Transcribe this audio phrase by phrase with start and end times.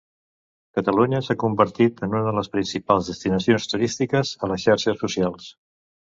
[0.77, 5.55] Catalunya s'ha convertit en una de les principals destinacions turístiques a les xarxes socials.